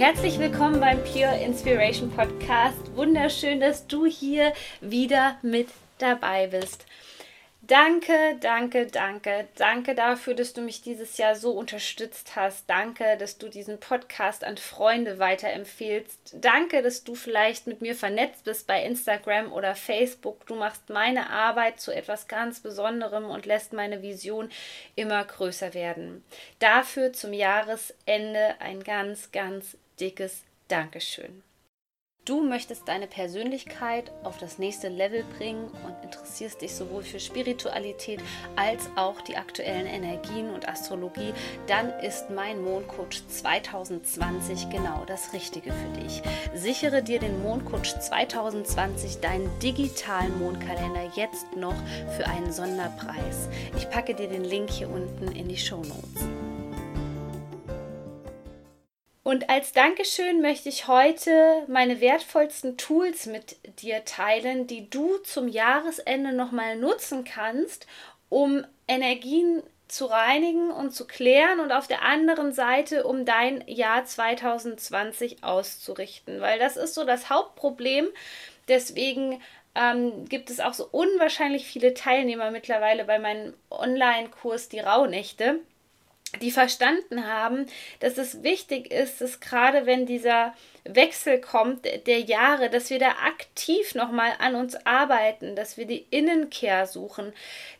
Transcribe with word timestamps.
Herzlich 0.00 0.38
willkommen 0.38 0.80
beim 0.80 1.04
Pure 1.04 1.44
Inspiration 1.44 2.10
Podcast. 2.10 2.96
Wunderschön, 2.96 3.60
dass 3.60 3.86
du 3.86 4.06
hier 4.06 4.54
wieder 4.80 5.36
mit 5.42 5.68
dabei 5.98 6.46
bist. 6.46 6.86
Danke, 7.70 8.36
danke, 8.40 8.86
danke, 8.86 9.46
danke 9.56 9.94
dafür, 9.94 10.34
dass 10.34 10.54
du 10.54 10.62
mich 10.62 10.80
dieses 10.80 11.18
Jahr 11.18 11.36
so 11.36 11.52
unterstützt 11.52 12.34
hast. 12.34 12.68
Danke, 12.68 13.16
dass 13.18 13.38
du 13.38 13.48
diesen 13.48 13.78
Podcast 13.78 14.42
an 14.42 14.56
Freunde 14.56 15.18
weiterempfehlst. 15.18 16.36
Danke, 16.40 16.82
dass 16.82 17.04
du 17.04 17.14
vielleicht 17.14 17.66
mit 17.68 17.82
mir 17.82 17.94
vernetzt 17.94 18.44
bist 18.44 18.66
bei 18.66 18.82
Instagram 18.82 19.52
oder 19.52 19.76
Facebook. 19.76 20.46
Du 20.46 20.56
machst 20.56 20.88
meine 20.88 21.30
Arbeit 21.30 21.78
zu 21.78 21.94
etwas 21.94 22.26
ganz 22.26 22.58
Besonderem 22.58 23.26
und 23.26 23.46
lässt 23.46 23.74
meine 23.74 24.02
Vision 24.02 24.50
immer 24.96 25.22
größer 25.22 25.74
werden. 25.74 26.24
Dafür 26.58 27.12
zum 27.12 27.34
Jahresende 27.34 28.54
ein 28.58 28.82
ganz, 28.82 29.30
ganz 29.30 29.76
dickes 30.00 30.44
Dankeschön. 30.68 31.42
Du 32.26 32.42
möchtest 32.42 32.86
deine 32.86 33.06
Persönlichkeit 33.06 34.12
auf 34.24 34.38
das 34.38 34.58
nächste 34.58 34.88
Level 34.88 35.24
bringen 35.36 35.68
und 35.84 36.04
interessierst 36.04 36.60
dich 36.60 36.74
sowohl 36.74 37.02
für 37.02 37.18
Spiritualität 37.18 38.20
als 38.56 38.88
auch 38.94 39.22
die 39.22 39.36
aktuellen 39.36 39.86
Energien 39.86 40.50
und 40.50 40.68
Astrologie, 40.68 41.32
dann 41.66 41.88
ist 42.00 42.28
mein 42.30 42.62
Mondcoach 42.62 43.26
2020 43.26 44.68
genau 44.68 45.04
das 45.06 45.32
Richtige 45.32 45.72
für 45.72 46.00
dich. 46.00 46.22
Sichere 46.54 47.02
dir 47.02 47.20
den 47.20 47.42
Mondcoach 47.42 47.98
2020, 47.98 49.20
deinen 49.20 49.50
digitalen 49.60 50.38
Mondkalender, 50.38 51.10
jetzt 51.16 51.56
noch 51.56 51.76
für 52.16 52.26
einen 52.26 52.52
Sonderpreis. 52.52 53.48
Ich 53.76 53.88
packe 53.88 54.14
dir 54.14 54.28
den 54.28 54.44
Link 54.44 54.70
hier 54.70 54.90
unten 54.90 55.32
in 55.32 55.48
die 55.48 55.58
Show 55.58 55.82
Notes. 55.82 56.39
Und 59.30 59.48
als 59.48 59.72
Dankeschön 59.72 60.40
möchte 60.40 60.68
ich 60.68 60.88
heute 60.88 61.62
meine 61.68 62.00
wertvollsten 62.00 62.76
Tools 62.76 63.26
mit 63.26 63.58
dir 63.80 64.04
teilen, 64.04 64.66
die 64.66 64.90
du 64.90 65.18
zum 65.18 65.46
Jahresende 65.46 66.32
nochmal 66.32 66.76
nutzen 66.76 67.22
kannst, 67.22 67.86
um 68.28 68.66
Energien 68.88 69.62
zu 69.86 70.06
reinigen 70.06 70.72
und 70.72 70.90
zu 70.90 71.06
klären 71.06 71.60
und 71.60 71.70
auf 71.70 71.86
der 71.86 72.02
anderen 72.02 72.52
Seite, 72.52 73.04
um 73.04 73.24
dein 73.24 73.62
Jahr 73.68 74.04
2020 74.04 75.44
auszurichten. 75.44 76.40
Weil 76.40 76.58
das 76.58 76.76
ist 76.76 76.94
so 76.94 77.04
das 77.04 77.30
Hauptproblem. 77.30 78.08
Deswegen 78.66 79.40
ähm, 79.76 80.24
gibt 80.24 80.50
es 80.50 80.58
auch 80.58 80.74
so 80.74 80.88
unwahrscheinlich 80.90 81.68
viele 81.68 81.94
Teilnehmer 81.94 82.50
mittlerweile 82.50 83.04
bei 83.04 83.20
meinem 83.20 83.54
Online-Kurs 83.70 84.70
Die 84.70 84.80
Rauhnächte 84.80 85.60
die 86.40 86.52
verstanden 86.52 87.26
haben, 87.26 87.66
dass 87.98 88.16
es 88.16 88.42
wichtig 88.42 88.92
ist, 88.92 89.20
dass 89.20 89.40
gerade 89.40 89.84
wenn 89.84 90.06
dieser 90.06 90.54
Wechsel 90.84 91.40
kommt 91.40 91.84
der 91.84 92.20
Jahre, 92.20 92.70
dass 92.70 92.88
wir 92.88 93.00
da 93.00 93.10
aktiv 93.26 93.94
nochmal 93.94 94.32
an 94.38 94.54
uns 94.54 94.76
arbeiten, 94.86 95.56
dass 95.56 95.76
wir 95.76 95.86
die 95.86 96.06
Innenkehr 96.10 96.86
suchen, 96.86 97.32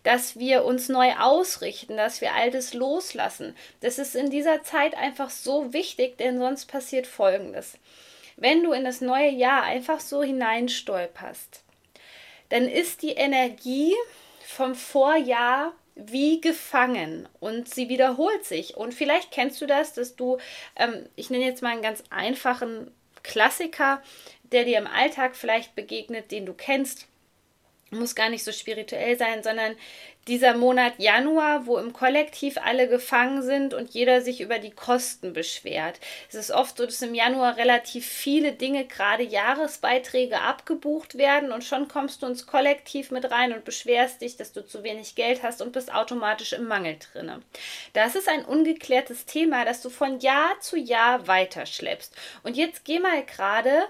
dass 0.02 0.38
wir 0.38 0.64
uns 0.64 0.88
neu 0.88 1.12
ausrichten, 1.14 1.97
dass 1.97 2.20
wir 2.20 2.34
Altes 2.34 2.75
loslassen. 2.75 3.54
Das 3.80 3.98
ist 3.98 4.16
in 4.16 4.30
dieser 4.30 4.62
Zeit 4.64 4.96
einfach 4.96 5.30
so 5.30 5.72
wichtig, 5.72 6.19
denn 6.19 6.38
sonst 6.38 6.66
passiert 6.66 7.06
Folgendes. 7.06 7.78
Wenn 8.36 8.64
du 8.64 8.72
in 8.72 8.84
das 8.84 9.00
neue 9.00 9.30
Jahr 9.30 9.62
einfach 9.62 10.00
so 10.00 10.22
hineinstolperst, 10.22 11.62
dann 12.48 12.69
ist 12.69 13.02
die 13.02 13.12
Energie 13.12 13.94
vom 14.44 14.75
Vorjahr 14.75 15.72
wie 15.94 16.40
gefangen 16.40 17.28
und 17.40 17.68
sie 17.68 17.88
wiederholt 17.88 18.44
sich. 18.44 18.76
Und 18.76 18.94
vielleicht 18.94 19.30
kennst 19.30 19.60
du 19.60 19.66
das, 19.66 19.92
dass 19.92 20.16
du, 20.16 20.38
ähm, 20.76 21.06
ich 21.16 21.30
nenne 21.30 21.44
jetzt 21.44 21.62
mal 21.62 21.70
einen 21.72 21.82
ganz 21.82 22.02
einfachen 22.10 22.90
Klassiker, 23.22 24.02
der 24.44 24.64
dir 24.64 24.78
im 24.78 24.86
Alltag 24.86 25.36
vielleicht 25.36 25.74
begegnet, 25.74 26.30
den 26.30 26.46
du 26.46 26.54
kennst 26.54 27.06
muss 27.90 28.14
gar 28.14 28.28
nicht 28.28 28.44
so 28.44 28.52
spirituell 28.52 29.18
sein, 29.18 29.42
sondern 29.42 29.76
dieser 30.28 30.54
Monat 30.54 30.92
Januar, 30.98 31.66
wo 31.66 31.78
im 31.78 31.92
Kollektiv 31.92 32.56
alle 32.62 32.88
gefangen 32.88 33.42
sind 33.42 33.74
und 33.74 33.90
jeder 33.90 34.20
sich 34.20 34.40
über 34.40 34.58
die 34.58 34.70
Kosten 34.70 35.32
beschwert. 35.32 35.98
Es 36.28 36.34
ist 36.34 36.50
oft 36.50 36.76
so, 36.76 36.84
dass 36.84 37.02
im 37.02 37.14
Januar 37.14 37.56
relativ 37.56 38.06
viele 38.06 38.52
Dinge, 38.52 38.84
gerade 38.84 39.22
Jahresbeiträge, 39.22 40.40
abgebucht 40.40 41.16
werden 41.16 41.52
und 41.52 41.64
schon 41.64 41.88
kommst 41.88 42.22
du 42.22 42.26
ins 42.26 42.46
Kollektiv 42.46 43.10
mit 43.10 43.30
rein 43.30 43.52
und 43.52 43.64
beschwerst 43.64 44.20
dich, 44.20 44.36
dass 44.36 44.52
du 44.52 44.64
zu 44.64 44.84
wenig 44.84 45.14
Geld 45.14 45.42
hast 45.42 45.62
und 45.62 45.72
bist 45.72 45.92
automatisch 45.92 46.52
im 46.52 46.68
Mangel 46.68 46.96
drinne. 46.98 47.42
Das 47.94 48.14
ist 48.14 48.28
ein 48.28 48.44
ungeklärtes 48.44 49.24
Thema, 49.24 49.64
das 49.64 49.80
du 49.80 49.88
von 49.88 50.20
Jahr 50.20 50.60
zu 50.60 50.76
Jahr 50.76 51.26
weiterschleppst. 51.26 52.14
Und 52.42 52.56
jetzt 52.56 52.84
geh 52.84 53.00
mal 53.00 53.24
gerade 53.24 53.82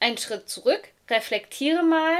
einen 0.00 0.18
Schritt 0.18 0.48
zurück, 0.48 0.88
reflektiere 1.08 1.82
mal, 1.82 2.16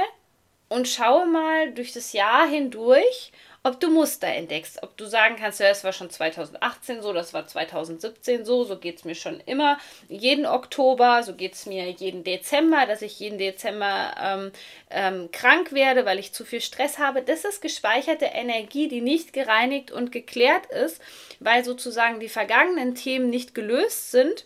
und 0.71 0.87
schaue 0.87 1.25
mal 1.25 1.73
durch 1.73 1.91
das 1.91 2.13
Jahr 2.13 2.47
hindurch, 2.47 3.33
ob 3.61 3.81
du 3.81 3.89
Muster 3.89 4.27
entdeckst. 4.27 4.81
Ob 4.81 4.95
du 4.95 5.05
sagen 5.05 5.35
kannst, 5.37 5.59
ja, 5.59 5.67
das 5.67 5.83
war 5.83 5.91
schon 5.91 6.09
2018 6.09 7.01
so, 7.01 7.11
das 7.11 7.33
war 7.33 7.45
2017 7.45 8.45
so, 8.45 8.63
so 8.63 8.77
geht 8.77 8.95
es 8.95 9.03
mir 9.03 9.15
schon 9.15 9.41
immer. 9.45 9.77
Jeden 10.07 10.45
Oktober, 10.45 11.23
so 11.23 11.33
geht 11.33 11.55
es 11.55 11.65
mir 11.65 11.89
jeden 11.89 12.23
Dezember, 12.23 12.85
dass 12.85 13.01
ich 13.01 13.19
jeden 13.19 13.37
Dezember 13.37 14.15
ähm, 14.17 14.51
ähm, 14.89 15.29
krank 15.33 15.73
werde, 15.73 16.05
weil 16.05 16.19
ich 16.19 16.31
zu 16.31 16.45
viel 16.45 16.61
Stress 16.61 16.99
habe. 16.99 17.21
Das 17.21 17.43
ist 17.43 17.61
gespeicherte 17.61 18.27
Energie, 18.27 18.87
die 18.87 19.01
nicht 19.01 19.33
gereinigt 19.33 19.91
und 19.91 20.13
geklärt 20.13 20.67
ist, 20.67 21.01
weil 21.41 21.65
sozusagen 21.65 22.21
die 22.21 22.29
vergangenen 22.29 22.95
Themen 22.95 23.29
nicht 23.29 23.53
gelöst 23.53 24.11
sind 24.11 24.45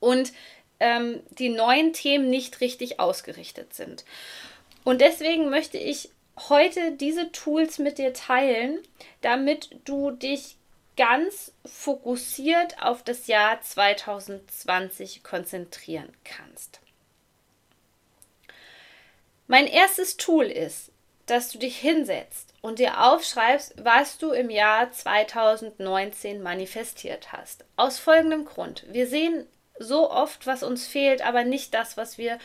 und 0.00 0.32
ähm, 0.80 1.20
die 1.32 1.50
neuen 1.50 1.92
Themen 1.92 2.30
nicht 2.30 2.62
richtig 2.62 2.98
ausgerichtet 2.98 3.74
sind. 3.74 4.06
Und 4.88 5.02
deswegen 5.02 5.50
möchte 5.50 5.76
ich 5.76 6.08
heute 6.48 6.92
diese 6.92 7.30
Tools 7.30 7.78
mit 7.78 7.98
dir 7.98 8.14
teilen, 8.14 8.80
damit 9.20 9.68
du 9.84 10.12
dich 10.12 10.56
ganz 10.96 11.52
fokussiert 11.66 12.82
auf 12.82 13.02
das 13.02 13.26
Jahr 13.26 13.60
2020 13.60 15.22
konzentrieren 15.22 16.10
kannst. 16.24 16.80
Mein 19.46 19.66
erstes 19.66 20.16
Tool 20.16 20.46
ist, 20.46 20.90
dass 21.26 21.50
du 21.50 21.58
dich 21.58 21.76
hinsetzt 21.76 22.54
und 22.62 22.78
dir 22.78 23.04
aufschreibst, 23.04 23.74
was 23.84 24.16
du 24.16 24.30
im 24.30 24.48
Jahr 24.48 24.90
2019 24.90 26.42
manifestiert 26.42 27.30
hast. 27.30 27.66
Aus 27.76 27.98
folgendem 27.98 28.46
Grund. 28.46 28.86
Wir 28.88 29.06
sehen 29.06 29.46
so 29.78 30.10
oft, 30.10 30.46
was 30.46 30.62
uns 30.62 30.86
fehlt, 30.86 31.20
aber 31.20 31.44
nicht 31.44 31.74
das, 31.74 31.98
was 31.98 32.16
wir 32.16 32.38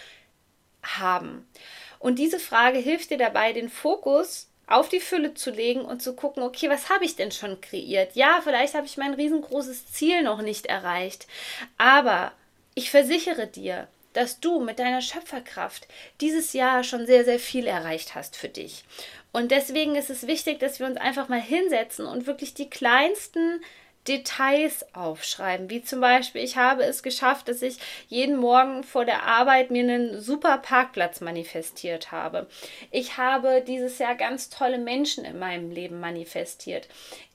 haben. 0.84 1.48
Und 2.04 2.20
diese 2.20 2.38
Frage 2.38 2.80
hilft 2.80 3.12
dir 3.12 3.18
dabei, 3.18 3.54
den 3.54 3.70
Fokus 3.70 4.50
auf 4.68 4.90
die 4.90 5.00
Fülle 5.00 5.36
zu 5.36 5.52
legen 5.52 5.80
und 5.86 6.02
zu 6.02 6.14
gucken, 6.18 6.44
okay, 6.44 6.70
was 6.70 6.90
habe 6.90 7.06
ich 7.06 7.16
denn 7.16 7.32
schon 7.32 7.62
kreiert? 7.62 8.14
Ja, 8.14 8.42
vielleicht 8.44 8.74
habe 8.74 8.86
ich 8.86 8.98
mein 8.98 9.14
riesengroßes 9.14 9.90
Ziel 9.94 10.22
noch 10.22 10.42
nicht 10.42 10.66
erreicht, 10.66 11.28
aber 11.78 12.34
ich 12.76 12.92
versichere 12.92 13.48
dir, 13.48 13.88
dass 14.12 14.42
du 14.42 14.60
mit 14.60 14.80
deiner 14.80 15.00
Schöpferkraft 15.00 15.88
dieses 16.20 16.52
Jahr 16.52 16.84
schon 16.84 17.06
sehr, 17.06 17.24
sehr 17.24 17.40
viel 17.40 17.68
erreicht 17.68 18.16
hast 18.16 18.36
für 18.36 18.50
dich. 18.50 18.84
Und 19.32 19.52
deswegen 19.52 19.96
ist 19.96 20.10
es 20.10 20.28
wichtig, 20.28 20.60
dass 20.60 20.82
wir 20.82 20.88
uns 20.88 20.98
einfach 20.98 21.30
mal 21.30 21.42
hinsetzen 21.42 22.06
und 22.06 22.28
wirklich 22.28 22.54
die 22.54 22.70
kleinsten 22.70 23.62
Details 24.08 24.86
aufschreiben, 24.94 25.70
wie 25.70 25.84
zum 25.84 26.02
Beispiel, 26.02 26.44
ich 26.44 26.58
habe 26.58 26.84
es 26.84 27.04
geschafft, 27.04 27.48
dass 27.48 27.62
ich 27.62 27.78
jeden 28.08 28.36
Morgen 28.36 28.84
vor 28.84 29.06
der 29.06 29.24
Arbeit 29.24 29.72
mir 29.72 29.84
einen 29.84 30.20
super 30.20 30.58
Parkplatz 30.58 31.22
manifestiert 31.22 32.12
habe. 32.12 32.48
Ich 32.92 33.18
habe 33.18 33.64
dieses 33.66 34.00
Jahr 34.00 34.16
ganz 34.16 34.50
tolle 34.50 34.78
Menschen 34.78 35.24
in 35.24 35.40
meinem 35.40 35.72
Leben 35.72 36.00
manifestiert. 36.00 36.90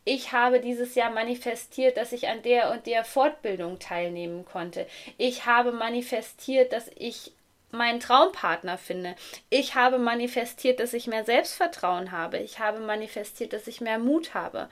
Ich 0.04 0.32
habe 0.32 0.60
dieses 0.60 0.94
Jahr 0.94 1.10
manifestiert, 1.10 1.96
dass 1.96 2.12
ich 2.12 2.28
an 2.28 2.42
der 2.42 2.70
und 2.70 2.86
der 2.86 3.04
Fortbildung 3.04 3.78
teilnehmen 3.78 4.44
konnte. 4.44 4.86
Ich 5.18 5.44
habe 5.44 5.72
manifestiert, 5.72 6.72
dass 6.72 6.90
ich 6.96 7.32
meinen 7.70 8.00
Traumpartner 8.00 8.78
finde. 8.78 9.14
Ich 9.50 9.74
habe 9.74 9.98
manifestiert, 9.98 10.80
dass 10.80 10.94
ich 10.94 11.06
mehr 11.06 11.24
Selbstvertrauen 11.24 12.12
habe. 12.12 12.38
Ich 12.38 12.58
habe 12.58 12.80
manifestiert, 12.80 13.52
dass 13.52 13.66
ich 13.66 13.80
mehr 13.80 13.98
Mut 13.98 14.34
habe. 14.34 14.68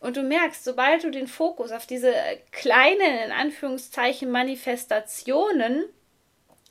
Und 0.00 0.16
du 0.16 0.22
merkst, 0.22 0.64
sobald 0.64 1.04
du 1.04 1.10
den 1.10 1.26
Fokus 1.26 1.70
auf 1.70 1.86
diese 1.86 2.14
kleinen, 2.50 3.18
in 3.26 3.32
Anführungszeichen, 3.32 4.30
Manifestationen 4.30 5.84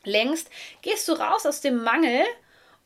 lenkst, 0.03 0.49
gehst 0.81 1.07
du 1.07 1.13
raus 1.13 1.45
aus 1.45 1.61
dem 1.61 1.83
Mangel 1.83 2.23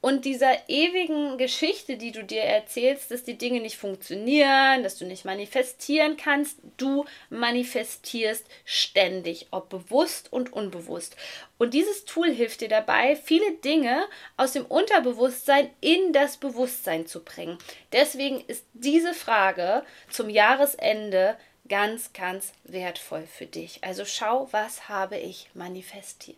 und 0.03 0.25
dieser 0.25 0.67
ewigen 0.67 1.37
Geschichte, 1.37 1.95
die 1.95 2.11
du 2.11 2.25
dir 2.25 2.41
erzählst, 2.41 3.09
dass 3.09 3.23
die 3.23 3.37
Dinge 3.37 3.61
nicht 3.61 3.77
funktionieren, 3.77 4.83
dass 4.83 4.97
du 4.97 5.05
nicht 5.05 5.23
manifestieren 5.23 6.17
kannst, 6.17 6.57
du 6.75 7.05
manifestierst 7.29 8.45
ständig, 8.65 9.47
ob 9.51 9.69
bewusst 9.69 10.33
und 10.33 10.51
unbewusst. 10.51 11.15
Und 11.57 11.73
dieses 11.73 12.03
Tool 12.03 12.29
hilft 12.29 12.59
dir 12.59 12.67
dabei, 12.67 13.15
viele 13.15 13.49
Dinge 13.63 14.05
aus 14.35 14.51
dem 14.51 14.65
Unterbewusstsein 14.65 15.69
in 15.79 16.11
das 16.11 16.35
Bewusstsein 16.35 17.07
zu 17.07 17.23
bringen. 17.23 17.57
Deswegen 17.93 18.43
ist 18.47 18.65
diese 18.73 19.13
Frage 19.13 19.85
zum 20.09 20.29
Jahresende 20.29 21.37
ganz, 21.69 22.11
ganz 22.11 22.51
wertvoll 22.65 23.25
für 23.25 23.45
dich. 23.45 23.81
Also 23.85 24.03
schau, 24.03 24.49
was 24.51 24.89
habe 24.89 25.15
ich 25.17 25.47
manifestiert. 25.53 26.37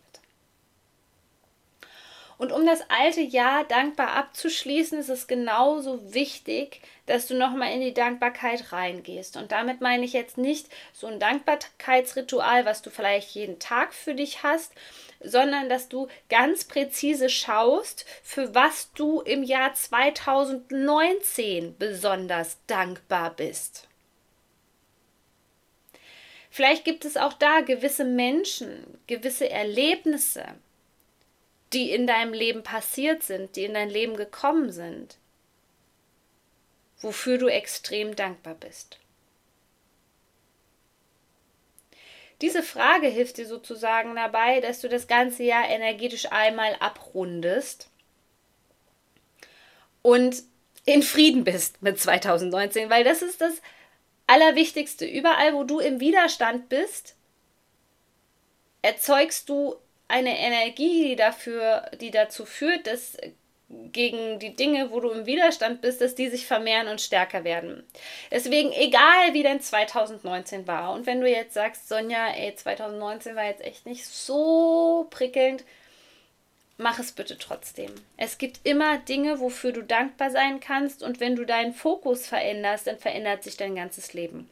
Und 2.38 2.52
um 2.52 2.66
das 2.66 2.82
alte 2.90 3.22
Jahr 3.22 3.64
dankbar 3.64 4.10
abzuschließen, 4.10 4.98
ist 4.98 5.08
es 5.08 5.26
genauso 5.26 6.12
wichtig, 6.12 6.82
dass 7.06 7.26
du 7.26 7.34
nochmal 7.34 7.72
in 7.72 7.80
die 7.80 7.94
Dankbarkeit 7.94 8.72
reingehst. 8.72 9.38
Und 9.38 9.52
damit 9.52 9.80
meine 9.80 10.04
ich 10.04 10.12
jetzt 10.12 10.36
nicht 10.36 10.68
so 10.92 11.06
ein 11.06 11.18
Dankbarkeitsritual, 11.18 12.66
was 12.66 12.82
du 12.82 12.90
vielleicht 12.90 13.30
jeden 13.30 13.58
Tag 13.58 13.94
für 13.94 14.14
dich 14.14 14.42
hast, 14.42 14.74
sondern 15.20 15.70
dass 15.70 15.88
du 15.88 16.08
ganz 16.28 16.64
präzise 16.64 17.30
schaust, 17.30 18.04
für 18.22 18.54
was 18.54 18.92
du 18.92 19.22
im 19.22 19.42
Jahr 19.42 19.72
2019 19.72 21.74
besonders 21.78 22.58
dankbar 22.66 23.34
bist. 23.34 23.88
Vielleicht 26.50 26.84
gibt 26.84 27.06
es 27.06 27.16
auch 27.16 27.32
da 27.34 27.60
gewisse 27.60 28.04
Menschen, 28.04 28.98
gewisse 29.06 29.48
Erlebnisse, 29.48 30.44
die 31.72 31.90
in 31.90 32.06
deinem 32.06 32.32
Leben 32.32 32.62
passiert 32.62 33.22
sind, 33.22 33.56
die 33.56 33.64
in 33.64 33.74
dein 33.74 33.90
Leben 33.90 34.16
gekommen 34.16 34.70
sind, 34.70 35.18
wofür 37.00 37.38
du 37.38 37.48
extrem 37.48 38.14
dankbar 38.14 38.54
bist. 38.54 38.98
Diese 42.42 42.62
Frage 42.62 43.08
hilft 43.08 43.38
dir 43.38 43.46
sozusagen 43.46 44.14
dabei, 44.14 44.60
dass 44.60 44.80
du 44.80 44.88
das 44.88 45.06
ganze 45.08 45.42
Jahr 45.42 45.68
energetisch 45.68 46.30
einmal 46.30 46.76
abrundest 46.80 47.88
und 50.02 50.42
in 50.84 51.02
Frieden 51.02 51.44
bist 51.44 51.82
mit 51.82 51.98
2019, 51.98 52.90
weil 52.90 53.04
das 53.04 53.22
ist 53.22 53.40
das 53.40 53.60
Allerwichtigste. 54.26 55.06
Überall, 55.06 55.54
wo 55.54 55.64
du 55.64 55.80
im 55.80 55.98
Widerstand 55.98 56.68
bist, 56.68 57.16
erzeugst 58.82 59.48
du 59.48 59.76
eine 60.08 60.38
Energie, 60.38 61.08
die 61.08 61.16
dafür, 61.16 61.90
die 62.00 62.10
dazu 62.10 62.44
führt, 62.44 62.86
dass 62.86 63.16
gegen 63.68 64.38
die 64.38 64.54
Dinge, 64.54 64.92
wo 64.92 65.00
du 65.00 65.10
im 65.10 65.26
Widerstand 65.26 65.80
bist, 65.80 66.00
dass 66.00 66.14
die 66.14 66.28
sich 66.28 66.46
vermehren 66.46 66.86
und 66.86 67.00
stärker 67.00 67.42
werden. 67.42 67.84
Deswegen, 68.30 68.72
egal 68.72 69.32
wie 69.32 69.42
dein 69.42 69.60
2019 69.60 70.68
war, 70.68 70.92
und 70.92 71.06
wenn 71.06 71.20
du 71.20 71.28
jetzt 71.28 71.54
sagst, 71.54 71.88
Sonja, 71.88 72.28
ey, 72.28 72.54
2019 72.54 73.34
war 73.34 73.44
jetzt 73.44 73.64
echt 73.64 73.84
nicht 73.84 74.06
so 74.06 75.08
prickelnd, 75.10 75.64
mach 76.78 77.00
es 77.00 77.10
bitte 77.10 77.38
trotzdem. 77.38 77.92
Es 78.16 78.38
gibt 78.38 78.60
immer 78.62 78.98
Dinge, 78.98 79.40
wofür 79.40 79.72
du 79.72 79.82
dankbar 79.82 80.30
sein 80.30 80.60
kannst, 80.60 81.02
und 81.02 81.18
wenn 81.18 81.34
du 81.34 81.44
deinen 81.44 81.74
Fokus 81.74 82.28
veränderst, 82.28 82.86
dann 82.86 82.98
verändert 82.98 83.42
sich 83.42 83.56
dein 83.56 83.74
ganzes 83.74 84.12
Leben. 84.12 84.48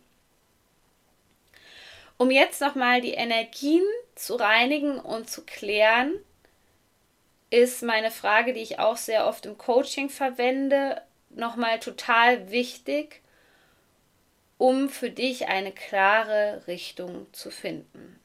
Um 2.16 2.31
jetzt 2.31 2.61
nochmal 2.61 3.00
die 3.00 3.14
Energien 3.14 3.84
zu 4.14 4.37
reinigen 4.37 4.99
und 4.99 5.28
zu 5.28 5.43
klären, 5.43 6.14
ist 7.50 7.82
meine 7.82 8.11
Frage, 8.11 8.52
die 8.52 8.62
ich 8.62 8.78
auch 8.78 8.96
sehr 8.96 9.26
oft 9.26 9.46
im 9.46 9.58
Coaching 9.58 10.08
verwende, 10.11 11.02
nochmal 11.31 11.81
total 11.81 12.50
wichtig, 12.50 13.20
um 14.58 14.88
für 14.88 15.11
dich 15.11 15.49
eine 15.49 15.72
klare 15.72 16.62
Richtung 16.66 17.26
zu 17.32 17.50
finden. 17.50 18.19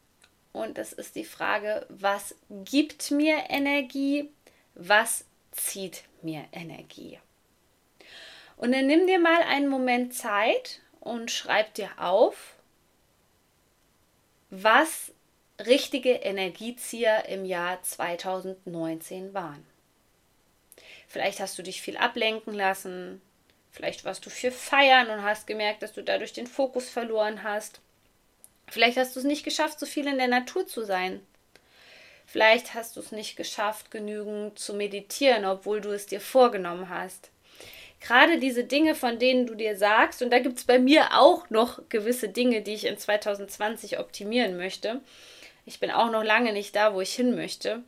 Und 0.51 0.77
das 0.77 0.93
ist 0.93 1.15
die 1.15 1.25
Frage, 1.25 1.85
was 1.89 2.35
gibt 2.49 3.11
mir 3.11 3.37
Energie, 3.49 4.29
was 4.73 5.25
zieht 5.51 6.03
mir 6.21 6.45
Energie. 6.51 7.19
Und 8.57 8.73
dann 8.73 8.87
nimm 8.87 9.07
dir 9.07 9.19
mal 9.19 9.41
einen 9.43 9.67
Moment 9.67 10.13
Zeit 10.13 10.81
und 10.99 11.31
schreib 11.31 11.73
dir 11.75 11.89
auf, 11.97 12.55
was 14.49 15.11
richtige 15.59 16.11
Energiezieher 16.11 17.25
im 17.27 17.45
Jahr 17.45 17.81
2019 17.83 19.33
waren. 19.33 19.65
Vielleicht 21.07 21.39
hast 21.39 21.57
du 21.57 21.63
dich 21.63 21.81
viel 21.81 21.97
ablenken 21.97 22.53
lassen, 22.53 23.21
vielleicht 23.71 24.05
warst 24.05 24.25
du 24.25 24.29
viel 24.29 24.51
feiern 24.51 25.09
und 25.09 25.23
hast 25.23 25.47
gemerkt, 25.47 25.83
dass 25.83 25.93
du 25.93 26.03
dadurch 26.03 26.33
den 26.33 26.47
Fokus 26.47 26.89
verloren 26.89 27.43
hast. 27.43 27.81
Vielleicht 28.67 28.97
hast 28.97 29.15
du 29.15 29.19
es 29.19 29.25
nicht 29.25 29.43
geschafft, 29.43 29.79
so 29.79 29.85
viel 29.85 30.07
in 30.07 30.17
der 30.17 30.27
Natur 30.27 30.67
zu 30.67 30.83
sein. 30.83 31.25
Vielleicht 32.25 32.75
hast 32.75 32.95
du 32.95 32.99
es 32.99 33.11
nicht 33.11 33.35
geschafft, 33.35 33.89
genügend 33.89 34.59
zu 34.59 34.75
meditieren, 34.75 35.45
obwohl 35.45 35.81
du 35.81 35.89
es 35.89 36.05
dir 36.05 36.21
vorgenommen 36.21 36.89
hast 36.89 37.31
gerade 37.99 38.39
diese 38.39 38.63
Dinge, 38.63 38.95
von 38.95 39.19
denen 39.19 39.45
du 39.45 39.55
dir 39.55 39.75
sagst, 39.75 40.21
und 40.21 40.31
da 40.31 40.39
gibt 40.39 40.57
es 40.57 40.63
bei 40.63 40.79
mir 40.79 41.19
auch 41.19 41.49
noch 41.49 41.81
gewisse 41.89 42.29
Dinge, 42.29 42.61
die 42.61 42.73
ich 42.73 42.85
in 42.85 42.97
2020 42.97 43.99
optimieren 43.99 44.57
möchte. 44.57 45.01
Ich 45.65 45.79
bin 45.79 45.91
auch 45.91 46.11
noch 46.11 46.23
lange 46.23 46.53
nicht 46.53 46.75
da, 46.75 46.93
wo 46.93 47.01
ich 47.01 47.13
hin 47.13 47.35
möchte. 47.35 47.83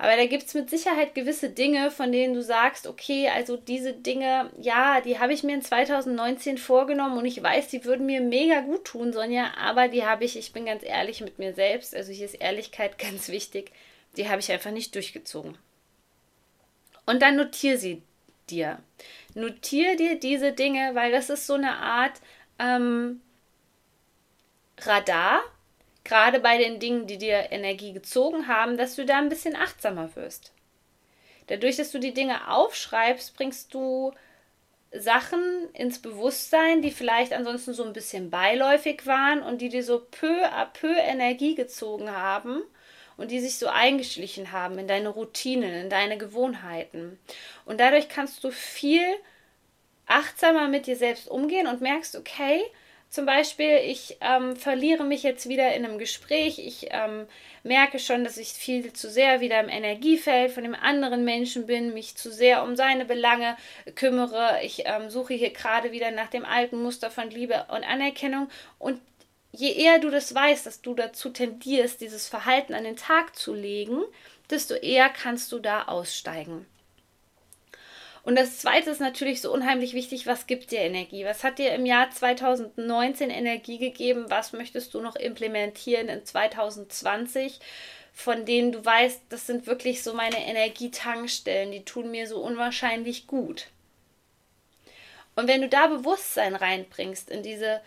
Aber 0.00 0.16
da 0.16 0.24
gibt 0.24 0.44
es 0.44 0.54
mit 0.54 0.70
Sicherheit 0.70 1.14
gewisse 1.14 1.50
Dinge, 1.50 1.90
von 1.90 2.10
denen 2.10 2.32
du 2.32 2.42
sagst, 2.42 2.86
okay, 2.86 3.28
also 3.28 3.58
diese 3.58 3.92
Dinge, 3.92 4.50
ja, 4.58 5.02
die 5.02 5.18
habe 5.18 5.34
ich 5.34 5.42
mir 5.42 5.54
in 5.54 5.60
2019 5.60 6.56
vorgenommen 6.56 7.18
und 7.18 7.26
ich 7.26 7.42
weiß, 7.42 7.68
die 7.68 7.84
würden 7.84 8.06
mir 8.06 8.22
mega 8.22 8.62
gut 8.62 8.86
tun, 8.86 9.12
Sonja, 9.12 9.52
aber 9.58 9.88
die 9.88 10.06
habe 10.06 10.24
ich, 10.24 10.38
ich 10.38 10.54
bin 10.54 10.64
ganz 10.64 10.82
ehrlich 10.84 11.20
mit 11.20 11.38
mir 11.38 11.52
selbst, 11.52 11.94
also 11.94 12.12
hier 12.12 12.24
ist 12.24 12.32
Ehrlichkeit 12.32 12.98
ganz 13.10 13.28
wichtig, 13.28 13.72
die 14.16 14.30
habe 14.30 14.40
ich 14.40 14.50
einfach 14.50 14.70
nicht 14.70 14.94
durchgezogen. 14.94 15.58
Und 17.04 17.20
dann 17.20 17.36
notiere 17.36 17.76
sie 17.76 18.02
dir. 18.50 18.78
Notier 19.34 19.96
dir 19.96 20.18
diese 20.18 20.52
Dinge, 20.52 20.94
weil 20.94 21.12
das 21.12 21.30
ist 21.30 21.46
so 21.46 21.54
eine 21.54 21.76
Art 21.76 22.20
ähm, 22.58 23.20
Radar, 24.78 25.42
gerade 26.04 26.40
bei 26.40 26.58
den 26.58 26.80
Dingen, 26.80 27.06
die 27.06 27.18
dir 27.18 27.52
Energie 27.52 27.92
gezogen 27.92 28.48
haben, 28.48 28.76
dass 28.76 28.96
du 28.96 29.04
da 29.04 29.18
ein 29.18 29.28
bisschen 29.28 29.56
achtsamer 29.56 30.14
wirst. 30.16 30.52
Dadurch, 31.46 31.76
dass 31.76 31.90
du 31.90 31.98
die 31.98 32.14
Dinge 32.14 32.48
aufschreibst, 32.48 33.36
bringst 33.36 33.74
du 33.74 34.12
Sachen 34.92 35.42
ins 35.72 36.00
Bewusstsein, 36.00 36.82
die 36.82 36.90
vielleicht 36.90 37.32
ansonsten 37.32 37.74
so 37.74 37.84
ein 37.84 37.92
bisschen 37.92 38.30
beiläufig 38.30 39.06
waren 39.06 39.42
und 39.42 39.60
die 39.60 39.68
dir 39.68 39.84
so 39.84 40.00
peu 40.10 40.44
à 40.46 40.66
peu 40.66 40.92
Energie 40.92 41.54
gezogen 41.54 42.10
haben 42.10 42.62
und 43.20 43.30
die 43.30 43.40
sich 43.40 43.58
so 43.58 43.66
eingeschlichen 43.66 44.50
haben 44.50 44.78
in 44.78 44.88
deine 44.88 45.10
Routinen, 45.10 45.74
in 45.74 45.90
deine 45.90 46.16
Gewohnheiten. 46.16 47.18
Und 47.66 47.78
dadurch 47.78 48.08
kannst 48.08 48.42
du 48.42 48.50
viel 48.50 49.04
achtsamer 50.06 50.68
mit 50.68 50.86
dir 50.86 50.96
selbst 50.96 51.28
umgehen 51.28 51.66
und 51.66 51.82
merkst, 51.82 52.16
okay, 52.16 52.62
zum 53.10 53.26
Beispiel, 53.26 53.78
ich 53.84 54.16
ähm, 54.20 54.56
verliere 54.56 55.04
mich 55.04 55.24
jetzt 55.24 55.48
wieder 55.48 55.74
in 55.74 55.84
einem 55.84 55.98
Gespräch. 55.98 56.60
Ich 56.60 56.86
ähm, 56.92 57.26
merke 57.64 57.98
schon, 57.98 58.22
dass 58.22 58.36
ich 58.36 58.50
viel 58.50 58.92
zu 58.92 59.10
sehr 59.10 59.40
wieder 59.40 59.60
im 59.60 59.68
Energiefeld 59.68 60.52
von 60.52 60.62
dem 60.62 60.76
anderen 60.76 61.24
Menschen 61.24 61.66
bin, 61.66 61.92
mich 61.92 62.16
zu 62.16 62.32
sehr 62.32 62.62
um 62.62 62.76
seine 62.76 63.04
Belange 63.04 63.56
kümmere. 63.96 64.60
Ich 64.62 64.84
ähm, 64.86 65.10
suche 65.10 65.34
hier 65.34 65.50
gerade 65.50 65.90
wieder 65.90 66.12
nach 66.12 66.28
dem 66.28 66.44
alten 66.44 66.80
Muster 66.80 67.10
von 67.10 67.30
Liebe 67.30 67.66
und 67.68 67.82
Anerkennung. 67.82 68.48
Und 68.78 69.00
je 69.52 69.72
eher 69.72 69.98
du 69.98 70.10
das 70.10 70.34
weißt, 70.34 70.66
dass 70.66 70.80
du 70.80 70.94
dazu 70.94 71.30
tendierst, 71.30 72.00
dieses 72.00 72.28
Verhalten 72.28 72.74
an 72.74 72.84
den 72.84 72.96
Tag 72.96 73.36
zu 73.36 73.54
legen, 73.54 74.02
desto 74.48 74.74
eher 74.74 75.08
kannst 75.08 75.52
du 75.52 75.58
da 75.58 75.84
aussteigen. 75.84 76.66
Und 78.22 78.36
das 78.36 78.58
zweite 78.58 78.90
ist 78.90 79.00
natürlich 79.00 79.40
so 79.40 79.52
unheimlich 79.52 79.94
wichtig, 79.94 80.26
was 80.26 80.46
gibt 80.46 80.70
dir 80.70 80.80
Energie? 80.80 81.24
Was 81.24 81.42
hat 81.42 81.58
dir 81.58 81.72
im 81.72 81.86
Jahr 81.86 82.10
2019 82.10 83.30
Energie 83.30 83.78
gegeben? 83.78 84.26
Was 84.28 84.52
möchtest 84.52 84.92
du 84.92 85.00
noch 85.00 85.16
implementieren 85.16 86.08
in 86.08 86.24
2020? 86.24 87.60
Von 88.12 88.44
denen 88.44 88.72
du 88.72 88.84
weißt, 88.84 89.22
das 89.30 89.46
sind 89.46 89.66
wirklich 89.66 90.02
so 90.02 90.12
meine 90.12 90.44
Energietankstellen, 90.44 91.72
die 91.72 91.84
tun 91.84 92.10
mir 92.10 92.26
so 92.26 92.40
unwahrscheinlich 92.42 93.26
gut. 93.26 93.68
Und 95.34 95.48
wenn 95.48 95.62
du 95.62 95.68
da 95.68 95.86
Bewusstsein 95.86 96.54
reinbringst 96.54 97.30
in 97.30 97.42
diese 97.42 97.80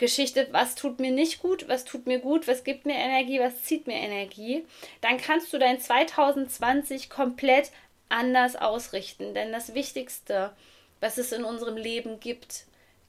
Geschichte, 0.00 0.48
was 0.50 0.76
tut 0.76 0.98
mir 0.98 1.12
nicht 1.12 1.40
gut, 1.42 1.68
was 1.68 1.84
tut 1.84 2.06
mir 2.06 2.20
gut, 2.20 2.48
was 2.48 2.64
gibt 2.64 2.86
mir 2.86 2.96
Energie, 2.96 3.38
was 3.38 3.64
zieht 3.64 3.86
mir 3.86 3.96
Energie, 3.96 4.64
dann 5.02 5.18
kannst 5.18 5.52
du 5.52 5.58
dein 5.58 5.78
2020 5.78 7.10
komplett 7.10 7.70
anders 8.08 8.56
ausrichten. 8.56 9.34
Denn 9.34 9.52
das 9.52 9.74
Wichtigste, 9.74 10.52
was 11.00 11.18
es 11.18 11.32
in 11.32 11.44
unserem 11.44 11.76
Leben 11.76 12.18
gibt, 12.18 12.64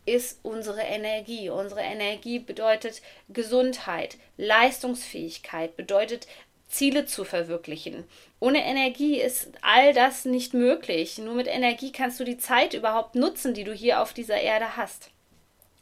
ist 0.05 0.39
unsere 0.43 0.81
Energie. 0.81 1.50
Unsere 1.50 1.79
Energie 1.79 2.39
bedeutet 2.39 3.01
Gesundheit, 3.29 4.17
Leistungsfähigkeit, 4.36 5.77
bedeutet 5.77 6.27
Ziele 6.67 7.05
zu 7.05 7.24
verwirklichen. 7.24 8.03
Ohne 8.41 8.65
Energie 8.65 9.21
ist 9.21 9.50
all 9.62 9.93
das 9.93 10.25
nicht 10.25 10.53
möglich. 10.53 11.19
Nur 11.19 11.36
mit 11.36 11.48
Energie 11.48 11.93
kannst 11.93 12.19
du 12.19 12.25
die 12.25 12.38
Zeit 12.38 12.74
überhaupt 12.74 13.15
nutzen, 13.15 13.53
die 13.53 13.63
du 13.63 13.74
hier 13.74 14.01
auf 14.01 14.13
dieser 14.13 14.41
Erde 14.41 14.75
hast. 14.75 15.10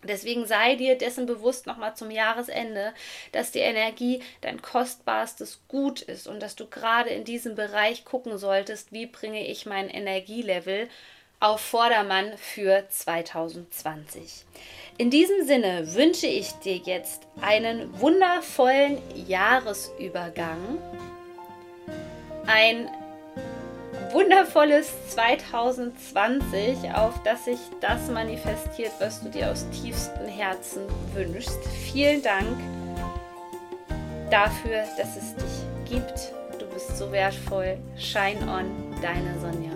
Deswegen 0.03 0.45
sei 0.45 0.75
dir 0.75 0.97
dessen 0.97 1.25
bewusst 1.25 1.67
nochmal 1.67 1.95
zum 1.95 2.09
Jahresende, 2.09 2.93
dass 3.33 3.51
die 3.51 3.59
Energie 3.59 4.21
dein 4.41 4.61
kostbarstes 4.61 5.61
Gut 5.67 6.01
ist 6.01 6.27
und 6.27 6.41
dass 6.41 6.55
du 6.55 6.67
gerade 6.67 7.09
in 7.09 7.25
diesem 7.25 7.55
Bereich 7.55 8.05
gucken 8.05 8.37
solltest, 8.37 8.93
wie 8.93 9.05
bringe 9.05 9.45
ich 9.45 9.65
mein 9.65 9.89
Energielevel 9.89 10.87
auf 11.41 11.61
Vordermann 11.61 12.37
für 12.37 12.85
2020. 12.89 14.45
In 14.97 15.09
diesem 15.09 15.45
Sinne 15.45 15.93
wünsche 15.93 16.27
ich 16.27 16.51
dir 16.53 16.75
jetzt 16.77 17.23
einen 17.41 17.99
wundervollen 17.99 18.97
Jahresübergang, 19.27 20.77
ein 22.45 22.89
wundervolles 24.11 24.91
2020, 25.09 26.93
auf 26.93 27.21
das 27.23 27.45
sich 27.45 27.59
das 27.81 28.09
manifestiert, 28.09 28.91
was 28.99 29.21
du 29.21 29.29
dir 29.29 29.51
aus 29.51 29.65
tiefstem 29.69 30.27
Herzen 30.27 30.81
wünschst. 31.13 31.59
Vielen 31.91 32.21
Dank 32.21 32.57
dafür, 34.29 34.83
dass 34.97 35.15
es 35.15 35.35
dich 35.35 35.89
gibt. 35.89 36.33
Du 36.59 36.65
bist 36.67 36.97
so 36.97 37.11
wertvoll. 37.11 37.77
Shine 37.97 38.41
on, 38.41 38.95
deine 39.01 39.39
Sonja. 39.39 39.71